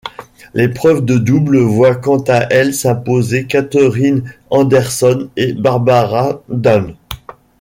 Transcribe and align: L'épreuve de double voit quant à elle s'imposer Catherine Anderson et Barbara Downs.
L'épreuve 0.55 1.05
de 1.05 1.19
double 1.19 1.59
voit 1.59 1.93
quant 1.93 2.21
à 2.27 2.51
elle 2.51 2.73
s'imposer 2.73 3.45
Catherine 3.45 4.23
Anderson 4.49 5.29
et 5.37 5.53
Barbara 5.53 6.41
Downs. 6.49 6.95